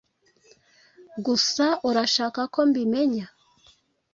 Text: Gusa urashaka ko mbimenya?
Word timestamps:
Gusa 1.25 1.65
urashaka 1.89 2.41
ko 2.53 2.59
mbimenya? 2.69 3.25